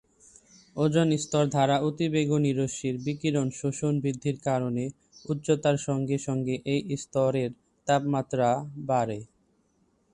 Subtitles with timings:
[0.75, 4.83] Ozone স্তর দ্বারা অতিবেগুনি রশ্মির বিকিরণ শোষণ বৃদ্ধির কারণে
[5.25, 7.49] উচ্চতার সঙ্গে সঙ্গে এই স্তরের
[7.87, 8.47] তাপমাত্রা
[8.87, 9.19] বাড়ে।